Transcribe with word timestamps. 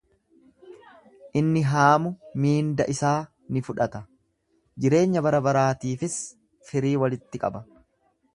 Inni 1.41 1.61
haamu 1.71 2.11
miinda 2.45 2.87
isaa 2.93 3.19
ni 3.57 3.63
fudhata, 3.67 4.01
jireenya 4.87 5.25
barabaraatiifis 5.29 6.19
firii 6.73 6.97
walitti 7.05 7.45
qaba. 7.47 7.65